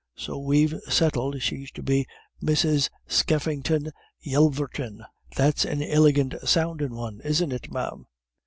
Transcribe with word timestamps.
So 0.15 0.39
we've 0.39 0.73
settled 0.89 1.43
she's 1.43 1.69
to 1.73 1.83
be 1.83 2.07
Mrs. 2.41 2.89
Skeffington 3.07 3.91
Yelverton. 4.25 5.05
That's 5.37 5.63
an 5.63 5.81
iligant 5.83 6.39
soundin' 6.43 6.95
one, 6.95 7.21
isn't 7.23 7.51
it, 7.51 7.71
ma'am?" 7.71 8.07